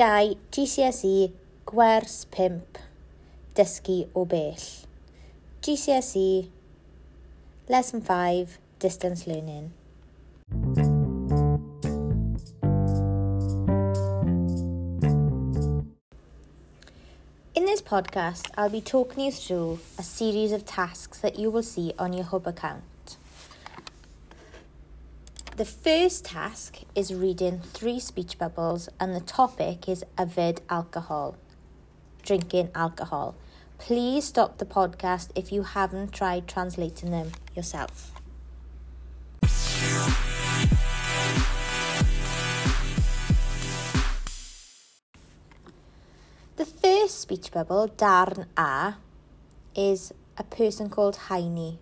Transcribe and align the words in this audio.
Gau 0.00 0.32
GCSE 0.50 1.28
Gwers 1.68 2.24
5 2.34 2.62
Dysgu 3.54 3.96
o 4.14 4.24
bell 4.24 4.56
GCSE 5.60 6.48
Lesson 7.68 8.00
5 8.00 8.56
Distance 8.78 9.26
Learning 9.26 9.72
In 17.54 17.66
this 17.66 17.82
podcast, 17.82 18.48
I'll 18.56 18.70
be 18.70 18.80
talking 18.80 19.26
you 19.26 19.32
through 19.32 19.80
a 19.98 20.02
series 20.02 20.52
of 20.52 20.64
tasks 20.64 21.18
that 21.18 21.38
you 21.38 21.50
will 21.50 21.62
see 21.62 21.92
on 21.98 22.14
your 22.14 22.24
Hub 22.24 22.46
account. 22.46 22.84
The 25.60 25.66
first 25.66 26.24
task 26.24 26.78
is 26.94 27.12
reading 27.12 27.60
three 27.60 28.00
speech 28.00 28.38
bubbles, 28.38 28.88
and 28.98 29.14
the 29.14 29.20
topic 29.20 29.90
is 29.90 30.02
avid 30.16 30.62
alcohol, 30.70 31.36
drinking 32.22 32.70
alcohol. 32.74 33.34
Please 33.76 34.24
stop 34.24 34.56
the 34.56 34.64
podcast 34.64 35.28
if 35.34 35.52
you 35.52 35.62
haven't 35.64 36.14
tried 36.14 36.48
translating 36.48 37.10
them 37.10 37.32
yourself. 37.54 38.10
The 46.56 46.64
first 46.64 47.20
speech 47.20 47.52
bubble, 47.52 47.86
darn 47.86 48.46
a, 48.56 48.94
is 49.76 50.14
a 50.38 50.42
person 50.44 50.88
called 50.88 51.16
Heine, 51.16 51.76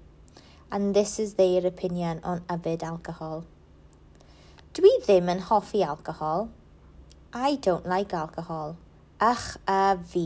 and 0.72 0.96
this 0.96 1.20
is 1.20 1.34
their 1.34 1.64
opinion 1.64 2.18
on 2.24 2.42
avid 2.50 2.82
alcohol. 2.82 3.44
Dwi 4.78 4.90
ddim 5.04 5.26
yn 5.32 5.40
hoffi 5.44 5.78
alcohol. 5.84 6.42
I 7.34 7.48
don't 7.66 7.86
like 7.92 8.12
alcohol. 8.18 8.68
Ych 9.28 9.46
a 9.74 9.98
fi. 10.10 10.22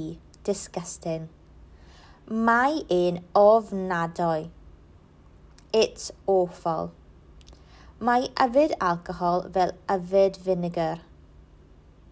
Disgusting. 0.48 1.22
Mae 2.48 2.82
e'n 2.96 3.20
ofnadwy. 3.42 4.42
It's 5.82 6.04
awful. 6.34 6.90
Mae 8.08 8.26
yfed 8.46 8.74
alcohol 8.90 9.46
fel 9.54 9.72
yfed 9.96 10.36
vinegar. 10.50 10.92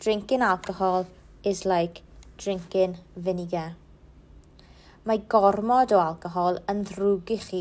Drinking 0.06 0.44
alcohol 0.48 1.04
is 1.52 1.60
like 1.74 2.00
drinking 2.46 2.94
vinegar. 3.28 3.68
Mae 5.04 5.20
gormod 5.36 5.92
o 5.92 6.00
alcohol 6.06 6.62
yn 6.74 6.80
ddrwg 6.88 7.34
i 7.36 7.36
chi. 7.50 7.60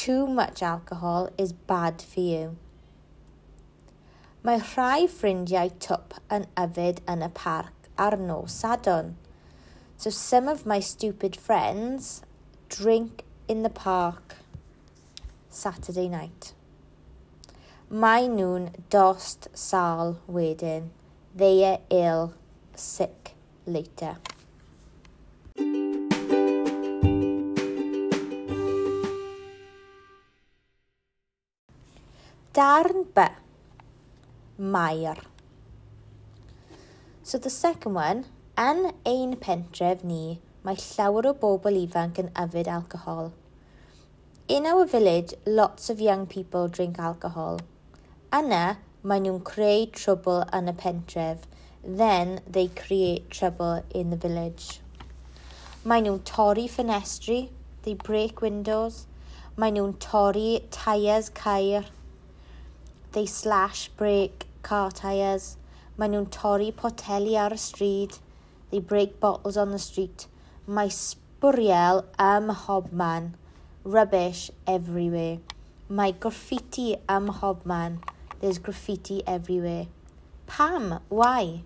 Too 0.00 0.20
much 0.40 0.64
alcohol 0.74 1.30
is 1.46 1.54
bad 1.74 2.02
for 2.10 2.26
you. 2.26 2.50
Mae 4.48 4.56
rhai 4.64 5.02
ffrindiau 5.12 5.68
twp 5.84 6.14
yn 6.34 6.44
yfed 6.60 7.00
yn 7.14 7.20
y 7.26 7.26
parc 7.38 7.88
ar 8.04 8.14
nos 8.20 8.54
sadon. 8.62 9.10
So 10.00 10.08
some 10.16 10.48
of 10.52 10.62
my 10.70 10.78
stupid 10.80 11.34
friends 11.36 12.22
drink 12.76 13.24
in 13.52 13.60
the 13.66 13.72
park 13.80 14.36
Saturday 15.50 16.08
night. 16.14 16.54
Mae 17.90 18.30
nhw'n 18.38 18.70
dost 18.96 19.50
sal 19.66 20.14
wedyn. 20.38 20.88
They 21.36 21.58
are 21.68 21.84
ill, 21.90 22.32
sick 22.80 23.34
later. 23.66 24.14
Darn 32.54 33.04
B. 33.20 33.28
Mair. 34.60 35.16
So 37.22 37.38
the 37.38 37.48
second 37.48 37.94
one, 37.94 38.26
yn 38.64 38.90
ein 39.10 39.30
pentref 39.44 40.02
ni, 40.04 40.38
mae 40.66 40.76
llawer 40.82 41.24
o 41.30 41.30
bobl 41.44 41.78
ifanc 41.82 42.18
yn 42.22 42.28
yfyd 42.42 42.68
alcohol. 42.72 43.30
In 44.56 44.66
our 44.68 44.84
village, 44.84 45.32
lots 45.46 45.88
of 45.94 46.02
young 46.08 46.26
people 46.26 46.68
drink 46.78 46.98
alcohol. 46.98 47.56
Yna, 48.40 48.74
mae 49.02 49.22
nhw'n 49.26 49.38
creu 49.52 49.86
trouble 50.02 50.44
yn 50.60 50.68
y 50.68 50.76
pentref. 50.84 51.48
Then, 52.02 52.36
they 52.58 52.66
create 52.82 53.30
trouble 53.32 53.80
in 54.02 54.10
the 54.12 54.20
village. 54.26 54.68
Mae 55.86 56.04
nhw'n 56.04 56.20
torri 56.34 56.66
ffenestri. 56.74 57.38
They 57.88 57.94
break 57.94 58.44
windows. 58.48 59.06
Mae 59.56 59.72
nhw'n 59.78 59.96
torri 60.08 60.52
tyres 60.80 61.32
cair. 61.42 61.88
They 63.16 63.24
slash, 63.24 63.88
break 64.04 64.46
car 64.68 64.90
tyres, 65.00 65.46
Mae 66.00 66.08
nhw'n 66.08 66.26
torri 66.34 66.70
poteli 66.80 67.32
ar 67.40 67.52
y 67.54 67.58
stryd, 67.60 68.14
they 68.70 68.80
break 68.92 69.16
bottles 69.22 69.56
on 69.62 69.72
the 69.74 69.78
street, 69.84 70.22
mae 70.78 70.88
sbwriel 70.98 72.00
am 72.26 72.48
hobman, 72.62 73.26
rubbish 73.96 74.46
everywhere. 74.74 75.36
Mae 76.00 76.14
graffiti 76.26 76.86
am 77.16 77.28
hobman, 77.42 77.98
there's 78.40 78.62
graffiti 78.68 79.18
everywhere. 79.34 79.88
Pam? 80.46 81.00
Why? 81.10 81.62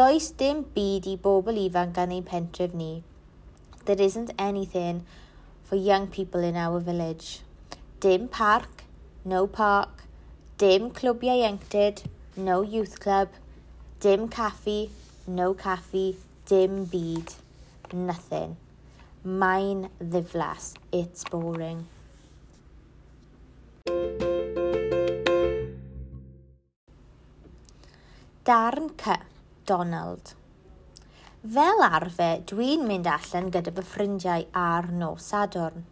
Does 0.00 0.28
dim 0.42 0.60
byd 0.76 1.08
i 1.08 1.16
bobl 1.28 1.62
ifanc 1.64 1.96
gan 2.00 2.12
ein 2.18 2.28
pentref 2.34 2.76
ni. 2.82 2.90
There 3.86 4.04
isn't 4.10 4.34
anything 4.50 5.00
for 5.64 5.76
young 5.80 6.08
people 6.18 6.44
in 6.52 6.56
our 6.68 6.78
village. 6.92 7.40
Dim 8.00 8.28
park, 8.28 8.84
no 9.24 9.46
park, 9.46 10.04
Dim 10.60 10.90
clwbiau 10.96 11.38
ieuenctid, 11.40 12.00
no 12.46 12.54
youth 12.70 12.96
club. 13.00 13.28
Dim 14.04 14.24
caffi, 14.28 14.90
no 15.26 15.54
caffi, 15.62 16.16
dim 16.50 16.74
byd. 16.94 17.30
Nothing. 18.10 18.50
Mae'n 19.42 19.80
ddiflas. 20.12 20.66
It's 20.98 21.22
boring. 21.32 21.78
Darn 28.50 28.90
C. 29.04 29.16
Donald. 29.72 30.32
Fel 31.56 31.84
arfer, 31.88 32.42
dwi'n 32.52 32.84
mynd 32.92 33.08
allan 33.14 33.48
gyda 33.56 33.72
fy 33.80 33.86
ffrindiau 33.94 34.44
ar 34.66 34.90
nos 35.04 35.30
Sadwrn. 35.32 35.88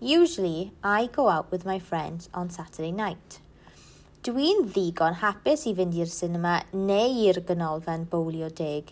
Usually, 0.00 0.66
I 0.82 1.06
go 1.20 1.28
out 1.36 1.52
with 1.54 1.64
my 1.74 1.78
friends 1.78 2.26
on 2.34 2.50
Saturday 2.58 2.90
night. 2.90 3.38
Dwi'n 4.26 4.66
ddigon 4.72 5.14
hapus 5.22 5.62
i 5.64 5.70
fynd 5.78 5.94
i'r 5.96 6.10
cinema 6.14 6.50
neu 6.88 7.12
i'r 7.26 7.38
ganolfan 7.50 8.02
bowlio 8.14 8.50
deg. 8.58 8.90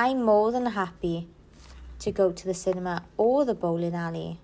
I'm 0.00 0.24
more 0.28 0.48
than 0.56 0.66
happy 0.76 1.28
to 2.04 2.10
go 2.16 2.26
to 2.40 2.48
the 2.48 2.56
cinema 2.62 2.94
or 3.26 3.44
the 3.50 3.54
bowling 3.64 3.94
alley. 4.00 4.40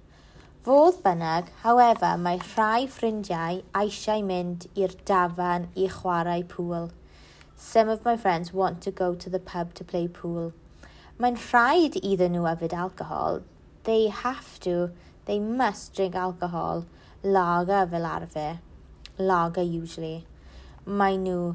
Fodd 0.66 1.00
bynnag, 1.06 1.50
however, 1.64 2.12
mae 2.26 2.38
rhai 2.52 2.86
ffrindiau 2.98 3.58
eisiau 3.82 4.22
mynd 4.30 4.68
i'r 4.84 4.94
dafan 5.10 5.66
i 5.86 5.90
chwarae 5.98 6.46
pŵl. 6.56 6.86
Some 7.68 7.90
of 7.96 8.06
my 8.10 8.14
friends 8.26 8.54
want 8.62 8.78
to 8.86 8.94
go 9.04 9.10
to 9.24 9.34
the 9.36 9.42
pub 9.52 9.74
to 9.80 9.90
play 9.94 10.06
pool. 10.22 10.52
Mae'n 11.18 11.42
rhaid 11.50 11.98
iddyn 12.06 12.38
nhw 12.38 12.46
yfyd 12.56 12.78
alcohol. 12.88 13.42
They 13.90 14.00
have 14.24 14.54
to, 14.68 14.78
they 15.26 15.40
must 15.64 15.92
drink 15.98 16.14
alcohol, 16.14 16.84
lager 17.40 17.88
fel 17.96 18.12
arfer 18.18 18.52
lager 19.30 19.66
usually. 19.82 20.16
Mae 20.84 21.16
nhw 21.18 21.54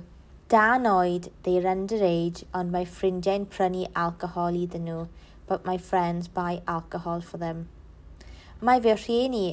dan 0.51 0.87
oed, 0.91 1.29
they're 1.45 1.67
underage, 1.71 2.43
ond 2.59 2.71
mae 2.73 2.85
ffrindiau'n 2.97 3.47
prynu 3.51 3.85
alcohol 4.05 4.55
iddyn 4.61 4.85
nhw, 4.89 5.01
but 5.49 5.65
my 5.69 5.77
friends 5.87 6.29
buy 6.39 6.61
alcohol 6.73 7.21
for 7.29 7.39
them. 7.41 7.65
Mae 8.69 8.81
fy 8.85 8.95
rhieni 8.95 9.45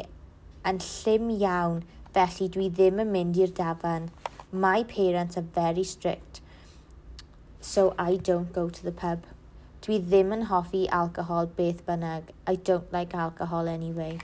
yn 0.70 0.78
llym 0.86 1.26
iawn, 1.38 1.80
felly 2.14 2.46
dwi 2.54 2.68
ddim 2.78 3.02
yn 3.04 3.10
mynd 3.16 3.40
i'r 3.42 3.54
dafan. 3.58 4.06
My 4.66 4.84
parents 4.94 5.38
are 5.40 5.46
very 5.58 5.82
strict, 5.82 6.40
so 7.74 7.90
I 7.98 8.16
don't 8.30 8.52
go 8.60 8.68
to 8.70 8.86
the 8.88 8.94
pub. 9.02 9.26
Dwi 9.84 9.98
ddim 10.10 10.30
yn 10.38 10.46
hoffi 10.52 10.84
alcohol 11.02 11.50
beth 11.58 11.82
bynnag. 11.90 12.30
I 12.46 12.54
don't 12.70 12.90
like 12.98 13.18
alcohol 13.26 13.68
anyway. 13.68 14.16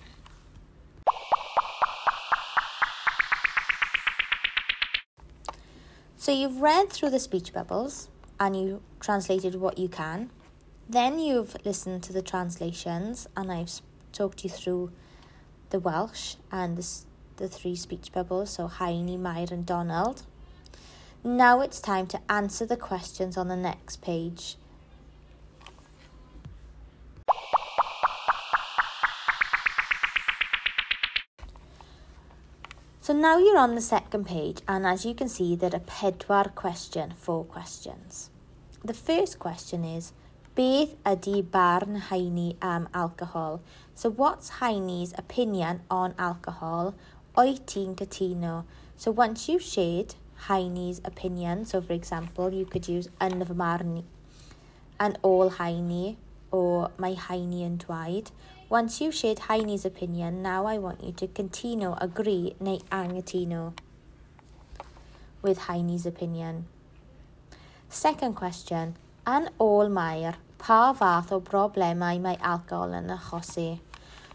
So 6.20 6.32
you've 6.32 6.60
read 6.60 6.90
through 6.90 7.08
the 7.10 7.18
speech 7.18 7.50
bubbles 7.54 8.10
and 8.38 8.54
you 8.54 8.82
translated 9.00 9.54
what 9.54 9.78
you 9.78 9.88
can. 9.88 10.28
Then 10.86 11.18
you've 11.18 11.56
listened 11.64 12.02
to 12.02 12.12
the 12.12 12.20
translations 12.20 13.26
and 13.34 13.50
I've 13.50 13.80
talked 14.12 14.44
you 14.44 14.50
through 14.50 14.92
the 15.70 15.80
Welsh 15.80 16.34
and 16.52 16.76
the, 16.76 16.86
the 17.36 17.48
three 17.48 17.74
speech 17.74 18.12
bubbles, 18.12 18.50
so 18.50 18.68
Heini, 18.68 19.18
Mair 19.18 19.46
and 19.50 19.64
Donald. 19.64 20.24
Now 21.24 21.62
it's 21.62 21.80
time 21.80 22.06
to 22.08 22.20
answer 22.30 22.66
the 22.66 22.76
questions 22.76 23.38
on 23.38 23.48
the 23.48 23.56
next 23.56 24.02
page. 24.02 24.56
So 33.10 33.16
now 33.16 33.38
you're 33.38 33.58
on 33.58 33.74
the 33.74 33.80
second 33.80 34.26
page 34.28 34.58
and 34.68 34.86
as 34.86 35.04
you 35.04 35.14
can 35.14 35.28
see 35.28 35.56
there 35.56 35.74
are 35.74 35.80
pedwar 35.80 36.54
question, 36.54 37.12
four 37.16 37.42
questions. 37.44 38.30
The 38.84 38.94
first 38.94 39.40
question 39.40 39.84
is, 39.84 40.12
beth 40.54 40.94
ydy 41.02 41.42
barn 41.50 42.00
haini 42.08 42.54
am 42.62 42.88
alcohol? 42.94 43.62
So 43.96 44.10
what's 44.10 44.50
haini's 44.62 45.12
opinion 45.18 45.80
on 45.90 46.14
alcohol? 46.20 46.94
Oi 47.36 47.56
ti'n 47.72 47.96
cytuno? 47.98 48.62
So 48.96 49.10
once 49.10 49.48
you've 49.48 49.64
shared 49.72 50.14
haini's 50.46 51.00
opinion, 51.04 51.64
so 51.64 51.80
for 51.80 51.94
example 51.94 52.52
you 52.54 52.64
could 52.64 52.86
use 52.86 53.08
yn 53.20 53.44
fy 53.44 53.54
marn 53.54 54.04
and 55.00 55.18
all 55.22 55.50
haini 55.50 56.14
or 56.52 56.92
mae 56.96 57.16
haini 57.16 57.66
yn 57.66 57.76
dwaid, 57.78 58.30
Once 58.70 59.00
you've 59.00 59.12
shared 59.12 59.36
Heine's 59.40 59.84
opinion, 59.84 60.44
now 60.44 60.64
I 60.64 60.78
want 60.78 61.02
you 61.02 61.10
to 61.20 61.26
continue, 61.26 61.92
agree 61.98 62.54
neu 62.60 62.78
angatino 62.92 63.74
with 65.42 65.58
Heine's 65.66 66.06
opinion. 66.06 66.66
Second 67.88 68.34
question, 68.36 68.94
an 69.26 69.48
ôl 69.58 69.90
Mair, 69.90 70.36
pa 70.58 70.92
fath 70.92 71.32
o 71.32 71.40
broblemau 71.48 72.20
mae 72.28 72.36
alcohol 72.52 72.92
yn 73.00 73.08
achosi? 73.16 73.66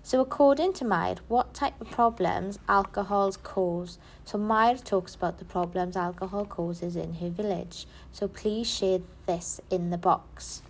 So 0.04 0.20
according 0.28 0.74
to 0.74 0.84
Mair, 0.94 1.16
what 1.30 1.54
type 1.54 1.80
of 1.80 1.90
problems 1.92 2.60
alcohol's 2.68 3.38
cause? 3.38 3.98
So 4.26 4.38
Mair 4.38 4.76
talks 4.92 5.16
about 5.16 5.38
the 5.40 5.46
problems 5.56 5.96
alcohol 5.96 6.44
causes 6.44 6.98
in 6.98 7.14
her 7.24 7.30
village. 7.30 7.88
So 8.12 8.28
please 8.28 8.68
share 8.68 9.00
this 9.28 9.62
in 9.72 9.92
the 9.92 9.98
box. 10.12 10.62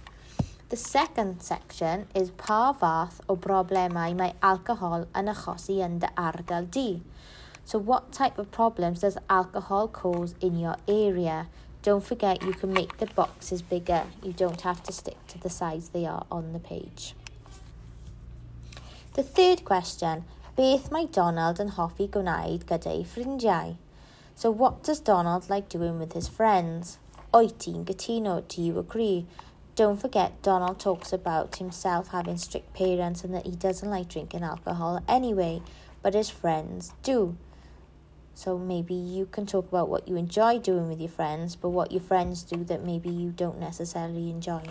The 0.67 0.77
second 0.77 1.41
section 1.43 2.07
is 2.15 2.31
pa 2.31 2.73
fath 2.73 3.21
o 3.29 3.35
broblemau 3.37 4.15
mae 4.17 4.31
alcohol 4.51 5.03
yn 5.21 5.29
achosi 5.33 5.75
yn 5.87 5.99
dy 6.01 6.09
argyl 6.21 6.65
di. 6.77 7.03
So 7.69 7.77
what 7.77 8.11
type 8.11 8.39
of 8.39 8.49
problems 8.49 9.03
does 9.05 9.17
alcohol 9.29 9.87
cause 9.87 10.33
in 10.41 10.57
your 10.57 10.75
area? 10.87 11.49
Don't 11.83 12.03
forget 12.03 12.41
you 12.41 12.53
can 12.53 12.73
make 12.73 12.97
the 12.97 13.05
boxes 13.19 13.61
bigger. 13.61 14.05
You 14.23 14.33
don't 14.33 14.61
have 14.61 14.81
to 14.89 14.91
stick 14.91 15.19
to 15.27 15.37
the 15.37 15.51
size 15.51 15.89
they 15.89 16.07
are 16.07 16.25
on 16.31 16.51
the 16.51 16.59
page. 16.71 17.13
The 19.13 19.21
third 19.21 19.65
question, 19.65 20.23
beth 20.57 20.91
mae 20.91 21.05
Donald 21.21 21.59
yn 21.61 21.75
hoffi 21.77 22.09
gwneud 22.17 22.65
gyda'i 22.73 23.05
ffrindiau? 23.13 23.77
So 24.33 24.49
what 24.49 24.81
does 24.83 24.99
Donald 25.13 25.47
like 25.53 25.69
doing 25.69 25.99
with 26.01 26.13
his 26.17 26.27
friends? 26.27 26.97
Oet 27.31 27.59
ti'n 27.59 27.83
gytuno? 27.85 28.39
Do 28.47 28.63
you 28.63 28.79
agree? 28.79 29.27
Don't 29.75 29.97
forget, 29.97 30.41
Donald 30.41 30.79
talks 30.79 31.11
about 31.11 31.57
himself 31.57 32.07
having 32.07 32.37
strict 32.37 32.73
parents 32.73 33.25
and 33.25 33.33
that 33.33 33.45
he 33.45 33.51
doesn't 33.51 33.89
like 33.89 34.07
drinking 34.07 34.41
alcohol 34.41 35.01
anyway, 35.05 35.61
but 36.01 36.13
his 36.13 36.29
friends 36.29 36.93
do. 37.03 37.35
So 38.33 38.57
maybe 38.57 38.93
you 38.93 39.25
can 39.25 39.45
talk 39.45 39.67
about 39.67 39.89
what 39.89 40.07
you 40.07 40.15
enjoy 40.15 40.59
doing 40.59 40.87
with 40.87 41.01
your 41.01 41.09
friends, 41.09 41.57
but 41.57 41.69
what 41.71 41.91
your 41.91 41.99
friends 42.01 42.43
do 42.43 42.63
that 42.63 42.85
maybe 42.85 43.09
you 43.09 43.31
don't 43.31 43.59
necessarily 43.59 44.29
enjoy. 44.29 44.63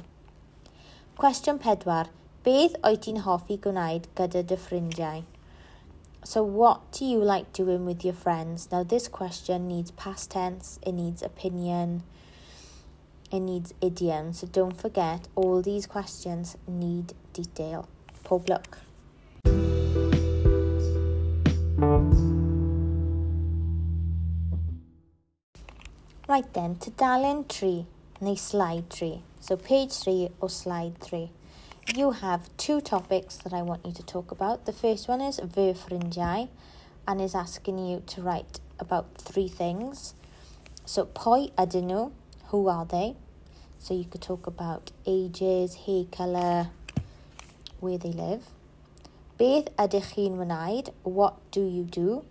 Question: 1.18 1.58
pedwar. 1.58 2.06
Beth 2.42 2.72
oed 2.84 3.18
hoffi 3.28 3.58
gwneud 3.58 4.08
gyda 4.16 4.42
dy 4.46 4.56
ffrindiau? 4.56 5.22
So 6.24 6.42
what 6.42 6.80
do 6.92 7.04
you 7.04 7.18
like 7.20 7.52
doing 7.52 7.84
with 7.84 8.04
your 8.06 8.14
friends? 8.16 8.68
Now 8.72 8.82
this 8.82 9.08
question 9.08 9.68
needs 9.68 9.90
past 9.90 10.30
tense, 10.30 10.78
it 10.82 10.92
needs 10.92 11.22
opinion, 11.22 12.02
it 13.34 13.40
needs 13.40 13.74
idioms, 13.80 14.40
so 14.40 14.46
don't 14.46 14.80
forget 14.80 15.26
all 15.34 15.60
these 15.60 15.86
questions 15.86 16.56
need 16.68 17.12
detail. 17.32 17.88
Pob 18.24 18.48
luck. 18.48 18.78
Right 26.28 26.50
then, 26.54 26.76
to 26.76 26.90
Tudalen 26.92 27.48
tree, 27.48 27.86
next 28.20 28.42
slide 28.42 28.88
tree. 28.88 29.22
So 29.40 29.56
page 29.56 29.92
3 29.94 30.28
or 30.40 30.48
slide 30.48 30.98
3. 31.00 31.30
You 31.94 32.12
have 32.12 32.48
two 32.56 32.80
topics 32.80 33.36
that 33.38 33.52
I 33.52 33.62
want 33.62 33.84
you 33.84 33.92
to 33.92 34.02
talk 34.04 34.30
about. 34.30 34.64
The 34.64 34.72
first 34.72 35.06
one 35.08 35.20
is 35.20 35.38
verfrindiau 35.40 36.48
and 37.06 37.20
is 37.20 37.34
asking 37.34 37.78
you 37.86 38.00
to 38.06 38.22
write 38.22 38.60
about 38.78 39.18
three 39.18 39.48
things. 39.48 40.14
So 40.86 41.04
poi 41.04 41.48
ydyn 41.58 42.12
who 42.48 42.68
are 42.68 42.86
they? 42.86 43.16
So 43.84 43.92
you 43.92 44.04
could 44.04 44.22
talk 44.22 44.46
about 44.46 44.92
ages, 45.04 45.74
hair 45.74 46.06
colour, 46.10 46.70
where 47.80 47.98
they 48.00 48.12
live. 48.16 48.42
Beth 49.40 49.68
ydych 49.82 50.08
chi'n 50.14 50.38
wneud? 50.40 50.88
What 51.18 51.36
do 51.56 51.60
you 51.66 51.82
do? 51.96 52.24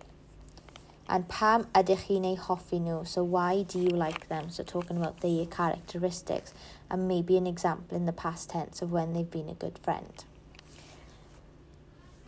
And 1.08 1.28
pam 1.30 1.68
ydych 1.78 2.08
chi'n 2.08 2.26
ei 2.26 2.34
hoffi 2.48 2.80
nhw? 2.82 3.04
So 3.06 3.24
why 3.36 3.62
do 3.76 3.80
you 3.80 3.94
like 4.02 4.26
them? 4.30 4.50
So 4.50 4.64
talking 4.64 4.98
about 4.98 5.22
their 5.28 5.46
characteristics 5.46 6.56
and 6.90 7.08
maybe 7.08 7.38
an 7.38 7.46
example 7.46 7.96
in 7.96 8.08
the 8.10 8.18
past 8.26 8.50
tense 8.50 8.82
of 8.82 8.92
when 8.92 9.14
they've 9.14 9.30
been 9.38 9.48
a 9.48 9.54
good 9.66 9.78
friend. 9.84 10.26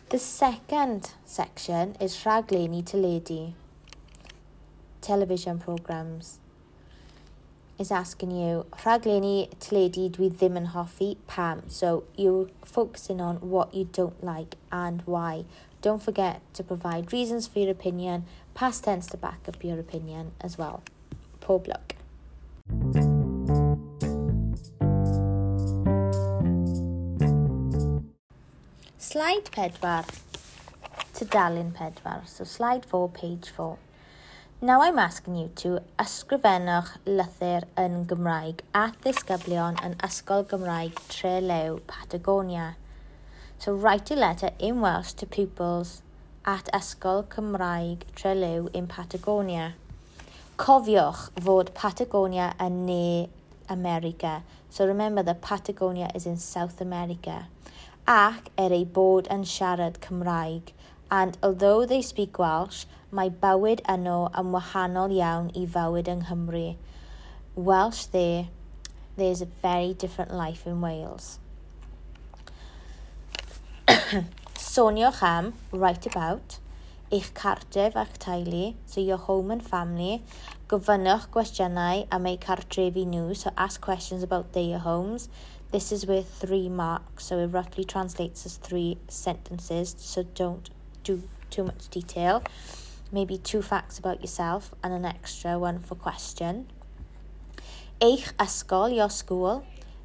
The 0.10 0.20
second 0.20 1.14
section 1.26 1.96
is 2.00 2.14
i 2.28 2.44
teledu, 2.44 3.54
television 5.02 5.58
programs. 5.58 6.38
is 7.78 7.92
asking 7.92 8.32
you, 8.32 8.66
rhaglenni 8.84 9.48
teledu 9.66 10.04
dwi 10.16 10.30
ddim 10.36 10.58
yn 10.60 10.68
hoffi, 10.74 11.10
pam? 11.28 11.64
So 11.68 12.04
you're 12.16 12.48
focusing 12.64 13.20
on 13.22 13.38
what 13.54 13.74
you 13.74 13.84
don't 14.00 14.24
like 14.24 14.56
and 14.72 15.02
why. 15.06 15.44
Don't 15.82 16.02
forget 16.04 16.42
to 16.54 16.64
provide 16.64 17.12
reasons 17.14 17.48
for 17.48 17.60
your 17.60 17.72
opinion, 17.72 18.26
past 18.54 18.84
tense 18.86 19.08
to 19.08 19.18
back 19.18 19.42
up 19.48 19.64
your 19.64 19.80
opinion 19.80 20.32
as 20.42 20.58
well. 20.58 20.84
Poor 21.42 21.60
block. 21.60 21.96
Slide 29.12 29.52
pedwar. 29.58 30.06
darling 31.30 31.72
pedwar. 31.78 32.26
So 32.28 32.44
slide 32.44 32.86
4, 32.86 33.10
page 33.10 33.50
4. 33.50 33.78
Now 34.72 34.82
I'm 34.82 34.98
asking 34.98 35.36
you 35.40 35.52
to 35.62 35.68
ysgrifennwch 36.04 36.88
lythyr 37.18 37.68
yn 37.82 37.98
Gymraeg 38.12 38.64
at 38.80 38.96
ddisgyblion 39.04 39.76
yn 39.86 39.94
Ysgol 40.08 40.42
Gymraeg 40.54 40.98
Trelew, 41.12 41.76
Patagonia. 41.92 42.72
So 43.62 43.76
write 43.76 44.10
a 44.16 44.18
letter 44.18 44.50
in 44.58 44.82
Welsh 44.82 45.14
to 45.20 45.28
pupils 45.28 45.92
at 46.56 46.66
Ysgol 46.74 47.22
Cymraeg 47.36 48.08
Trelew 48.16 48.66
in 48.82 48.88
Patagonia. 48.96 49.68
Cofiwch 50.66 51.28
fod 51.46 51.70
Patagonia 51.78 52.48
yn 52.60 52.82
ne 52.90 53.30
America. 53.70 54.34
So 54.72 54.88
remember 54.88 55.22
that 55.22 55.44
Patagonia 55.44 56.10
is 56.16 56.26
in 56.26 56.38
South 56.42 56.82
America. 56.82 57.38
Ac 58.10 58.50
er 58.58 58.74
ei 58.74 58.84
bod 58.98 59.30
yn 59.30 59.46
siarad 59.46 60.02
Cymraeg. 60.08 60.74
And 61.14 61.38
although 61.44 61.86
they 61.86 62.02
speak 62.02 62.40
Welsh, 62.40 62.88
Mae 63.16 63.30
bywyd 63.44 63.80
yno 63.92 64.14
yn 64.40 64.48
wahanol 64.54 65.12
iawn 65.18 65.46
i 65.60 65.62
fywyd 65.76 66.10
yng 66.14 66.24
Nghymru. 66.26 66.64
Welsh 67.70 68.08
there, 68.16 68.42
there's 69.20 69.44
a 69.46 69.48
very 69.64 69.94
different 70.04 70.34
life 70.40 70.66
in 70.72 70.82
Wales. 70.86 71.28
Soniwch 74.68 75.22
am 75.28 75.48
Right 75.86 76.10
About, 76.12 76.58
eich 77.20 77.30
cartref 77.40 77.96
a'ch 78.04 78.20
teulu, 78.26 78.66
so 78.96 79.00
your 79.06 79.22
home 79.30 79.54
and 79.58 79.64
family. 79.70 80.20
Gofynnwch 80.74 81.30
gwestiynau 81.38 82.04
am 82.20 82.28
eu 82.28 82.36
cartrefi 82.50 83.06
nhw, 83.16 83.30
so 83.44 83.56
ask 83.68 83.80
questions 83.90 84.28
about 84.30 84.52
their 84.58 84.80
homes. 84.90 85.30
This 85.72 85.94
is 85.96 86.04
worth 86.10 86.34
three 86.44 86.68
marks, 86.68 87.30
so 87.32 87.40
it 87.46 87.54
roughly 87.60 87.86
translates 87.94 88.46
as 88.50 88.58
three 88.58 88.98
sentences, 89.08 89.96
so 90.00 90.26
don't 90.44 90.70
do 91.06 91.22
too 91.50 91.64
much 91.72 91.88
detail 92.00 92.44
maybe 93.16 93.38
two 93.38 93.62
facts 93.62 93.98
about 93.98 94.20
yourself 94.20 94.74
and 94.84 94.92
an 94.94 95.06
extra 95.06 95.58
one 95.58 95.80
for 95.80 95.96
question. 95.96 96.68
Eich 98.02 98.28
ysgol 98.44 98.92
your 98.94 99.10
school, 99.10 99.64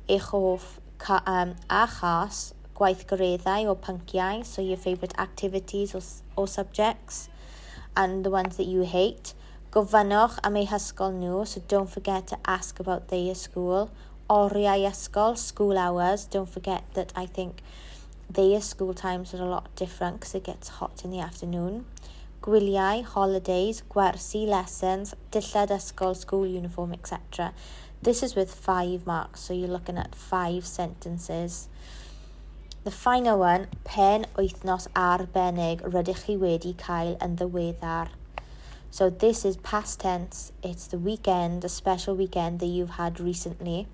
eich 0.09 0.29
hoff 0.31 0.79
ca, 0.97 1.19
um, 1.27 1.57
a 1.79 1.83
chas, 1.97 2.39
gwaith 2.79 3.03
goreddau 3.11 3.67
o 3.73 3.75
pynciau, 3.75 4.45
so 4.47 4.63
your 4.63 4.77
favourite 4.79 5.15
activities 5.19 5.93
or, 5.93 6.03
or 6.37 6.47
subjects, 6.47 7.29
and 7.97 8.25
the 8.25 8.31
ones 8.31 8.57
that 8.59 8.69
you 8.75 8.83
hate. 8.95 9.35
Gofynnwch 9.75 10.39
am 10.47 10.61
eu 10.63 10.69
hysgol 10.71 11.11
nhw, 11.19 11.43
so 11.47 11.61
don't 11.67 11.91
forget 11.91 12.29
to 12.31 12.39
ask 12.47 12.79
about 12.79 13.09
their 13.11 13.35
school. 13.35 13.91
Oriau 14.39 14.87
ysgol, 14.93 15.37
school 15.37 15.77
hours, 15.77 16.27
don't 16.27 16.49
forget 16.49 16.85
that 16.95 17.13
I 17.17 17.27
think 17.27 17.59
their 18.39 18.61
school 18.61 18.95
times 18.95 19.35
are 19.35 19.43
a 19.43 19.51
lot 19.57 19.75
different 19.75 20.21
because 20.21 20.37
it 20.37 20.45
gets 20.45 20.69
hot 20.79 21.03
in 21.05 21.11
the 21.11 21.19
afternoon. 21.19 21.87
Gwyliau, 22.43 23.05
holidays, 23.15 23.83
gwersi, 23.93 24.41
lessons, 24.49 25.13
dillad 25.31 25.73
ysgol, 25.77 26.15
school 26.17 26.47
uniform, 26.47 26.95
etc. 26.97 27.53
This 28.01 28.23
is 28.23 28.35
with 28.35 28.55
five 28.55 29.07
marks, 29.07 29.41
so 29.41 29.53
you're 29.53 29.69
looking 29.69 29.99
at 29.99 30.15
five 30.15 30.65
sentences. 30.65 31.69
The 32.85 32.91
final 32.91 33.39
one, 33.41 33.67
pen 33.85 34.25
wythnos 34.41 34.87
arbennig 35.03 35.85
rydych 35.97 36.23
chi 36.31 36.39
wedi 36.45 36.73
cael 36.85 37.13
yn 37.29 37.37
ddiweddar. 37.43 38.09
So 38.91 39.11
this 39.11 39.45
is 39.45 39.59
past 39.59 40.01
tense. 40.01 40.41
It's 40.63 40.87
the 40.87 40.97
weekend, 41.11 41.63
a 41.67 41.69
special 41.69 42.17
weekend 42.17 42.61
that 42.65 42.73
you've 42.79 42.97
had 43.03 43.21
recently. 43.21 43.87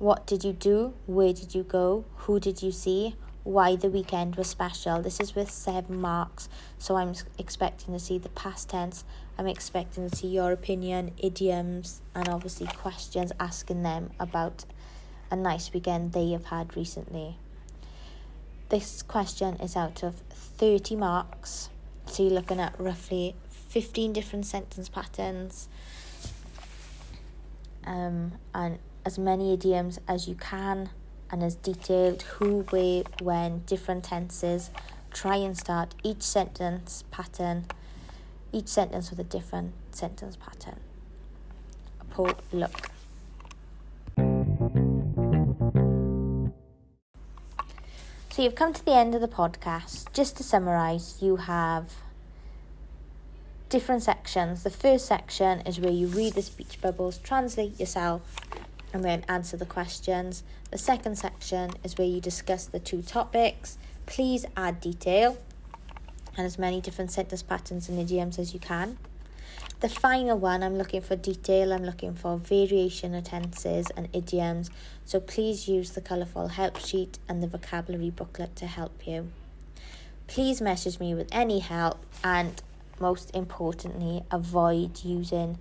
What 0.00 0.26
did 0.26 0.42
you 0.42 0.52
do? 0.52 0.92
Where 1.06 1.32
did 1.32 1.54
you 1.54 1.62
go? 1.62 2.04
Who 2.26 2.40
did 2.40 2.64
you 2.64 2.72
see? 2.72 3.14
why 3.46 3.76
the 3.76 3.88
weekend 3.88 4.34
was 4.34 4.48
special. 4.48 5.00
This 5.00 5.20
is 5.20 5.36
with 5.36 5.50
seven 5.52 6.00
marks, 6.00 6.48
so 6.78 6.96
I'm 6.96 7.14
expecting 7.38 7.94
to 7.94 8.00
see 8.00 8.18
the 8.18 8.28
past 8.30 8.68
tense. 8.70 9.04
I'm 9.38 9.46
expecting 9.46 10.08
to 10.10 10.14
see 10.16 10.26
your 10.26 10.50
opinion, 10.50 11.12
idioms, 11.16 12.02
and 12.14 12.28
obviously 12.28 12.66
questions 12.66 13.30
asking 13.38 13.82
them 13.84 14.10
about 14.18 14.64
a 15.30 15.36
nice 15.36 15.72
weekend 15.72 16.12
they 16.12 16.32
have 16.32 16.46
had 16.46 16.76
recently. 16.76 17.36
This 18.68 19.00
question 19.02 19.54
is 19.60 19.76
out 19.76 20.02
of 20.02 20.16
30 20.30 20.96
marks, 20.96 21.70
so 22.06 22.24
you're 22.24 22.32
looking 22.32 22.58
at 22.58 22.74
roughly 22.80 23.36
15 23.50 24.12
different 24.12 24.44
sentence 24.46 24.88
patterns. 24.88 25.68
Um, 27.86 28.32
and 28.52 28.80
as 29.04 29.20
many 29.20 29.54
idioms 29.54 30.00
as 30.08 30.26
you 30.26 30.34
can 30.34 30.90
and 31.30 31.42
has 31.42 31.54
detailed 31.56 32.22
who, 32.22 32.60
where, 32.70 33.02
when, 33.20 33.60
different 33.66 34.04
tenses. 34.04 34.70
Try 35.12 35.36
and 35.36 35.56
start 35.56 35.94
each 36.02 36.22
sentence 36.22 37.04
pattern, 37.10 37.64
each 38.52 38.68
sentence 38.68 39.10
with 39.10 39.18
a 39.18 39.24
different 39.24 39.72
sentence 39.92 40.36
pattern. 40.36 40.76
A 42.00 42.04
poor 42.04 42.34
look. 42.52 42.90
So 48.30 48.42
you've 48.42 48.54
come 48.54 48.74
to 48.74 48.84
the 48.84 48.92
end 48.94 49.14
of 49.14 49.22
the 49.22 49.28
podcast. 49.28 50.12
Just 50.12 50.36
to 50.36 50.42
summarize, 50.42 51.18
you 51.22 51.36
have 51.36 51.90
different 53.70 54.02
sections. 54.02 54.62
The 54.62 54.70
first 54.70 55.06
section 55.06 55.62
is 55.62 55.80
where 55.80 55.90
you 55.92 56.08
read 56.08 56.34
the 56.34 56.42
speech 56.42 56.78
bubbles, 56.82 57.16
translate 57.18 57.80
yourself, 57.80 58.36
and 58.96 59.04
then 59.04 59.22
answer 59.28 59.56
the 59.58 59.66
questions. 59.66 60.42
The 60.72 60.78
second 60.78 61.16
section 61.18 61.70
is 61.84 61.96
where 61.98 62.06
you 62.08 62.18
discuss 62.20 62.64
the 62.64 62.80
two 62.80 63.02
topics. 63.02 63.76
Please 64.06 64.44
add 64.56 64.80
detail 64.80 65.36
and 66.36 66.44
as 66.46 66.58
many 66.58 66.80
different 66.80 67.10
sentence 67.12 67.42
patterns 67.42 67.88
and 67.90 68.00
idioms 68.00 68.38
as 68.38 68.52
you 68.54 68.58
can. 68.58 68.96
The 69.80 69.90
final 69.90 70.38
one, 70.38 70.62
I'm 70.62 70.76
looking 70.78 71.02
for 71.02 71.14
detail, 71.16 71.72
I'm 71.74 71.84
looking 71.84 72.14
for 72.14 72.38
variation 72.38 73.14
of 73.14 73.24
tenses 73.24 73.88
and 73.94 74.08
idioms, 74.14 74.70
so 75.04 75.20
please 75.20 75.68
use 75.68 75.90
the 75.90 76.00
colourful 76.00 76.48
help 76.48 76.78
sheet 76.78 77.18
and 77.28 77.42
the 77.42 77.46
vocabulary 77.48 78.08
booklet 78.08 78.56
to 78.56 78.66
help 78.66 79.06
you. 79.06 79.30
Please 80.26 80.62
message 80.62 80.98
me 80.98 81.14
with 81.14 81.28
any 81.30 81.58
help, 81.58 81.98
and 82.24 82.62
most 82.98 83.30
importantly, 83.36 84.22
avoid 84.30 85.04
using 85.04 85.58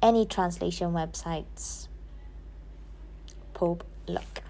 any 0.00 0.24
translation 0.26 0.92
websites. 0.92 1.88
Hope, 3.60 3.84
luck. 4.08 4.40